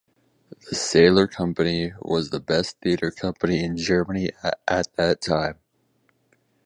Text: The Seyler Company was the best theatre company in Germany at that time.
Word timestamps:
The 0.67 0.75
Seyler 0.75 1.29
Company 1.29 1.93
was 1.99 2.31
the 2.31 2.39
best 2.39 2.79
theatre 2.81 3.11
company 3.11 3.63
in 3.63 3.77
Germany 3.77 4.31
at 4.67 4.87
that 4.95 5.21
time. 5.21 5.59